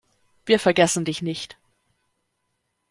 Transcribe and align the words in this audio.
Wir 0.47 0.59
vergessen 0.59 1.05
dich 1.05 1.21
nicht! 1.21 1.59